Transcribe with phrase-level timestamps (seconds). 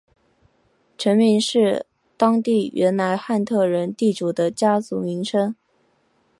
[0.97, 1.85] 城名是
[2.17, 5.53] 当地原来汉特人地主的家族名称。